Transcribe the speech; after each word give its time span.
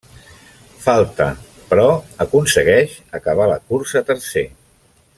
Falta, 0.85 1.27
però, 1.73 1.85
aconsegueix 2.25 2.97
acabar 3.21 3.51
la 3.55 3.63
cursa 3.71 4.05
tercer. 4.13 4.49